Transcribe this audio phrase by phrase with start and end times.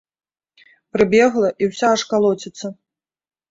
[0.97, 2.75] Прыбегла, і ўся аж калоціцца.